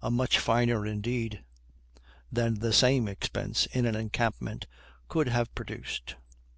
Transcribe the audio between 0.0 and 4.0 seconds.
A much finer, indeed, than the same expense in an